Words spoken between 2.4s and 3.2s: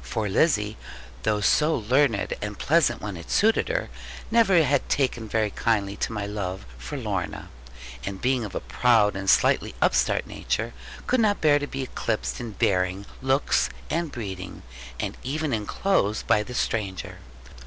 and pleasant when